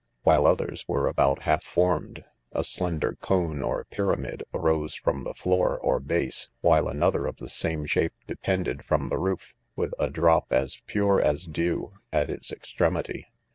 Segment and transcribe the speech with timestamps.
[0.23, 5.33] while others were about half formed j a slender cone or pyramid arose from the
[5.35, 10.09] floor or base, while another of the same shape depended from the roof, with a
[10.09, 13.27] drop as pure as dew at its extremity.